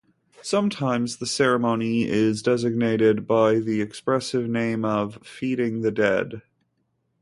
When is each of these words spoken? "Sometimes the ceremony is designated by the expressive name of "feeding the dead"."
"Sometimes 0.41 1.17
the 1.17 1.27
ceremony 1.27 2.05
is 2.05 2.41
designated 2.41 3.27
by 3.27 3.59
the 3.59 3.81
expressive 3.81 4.49
name 4.49 4.83
of 4.83 5.19
"feeding 5.23 5.81
the 5.81 5.91
dead"." 5.91 6.41